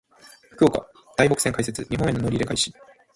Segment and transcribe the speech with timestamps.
[0.49, 1.83] 福岡・台北線開設。
[1.87, 2.73] 日本への乗り入れ開始。